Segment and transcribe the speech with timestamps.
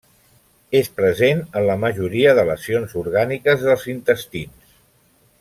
[0.77, 4.75] És present en la majoria de lesions orgàniques dels intestins.